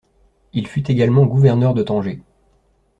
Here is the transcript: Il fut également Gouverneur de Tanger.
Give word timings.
Il 0.53 0.65
fut 0.65 0.89
également 0.89 1.27
Gouverneur 1.27 1.75
de 1.75 1.83
Tanger. 1.83 2.23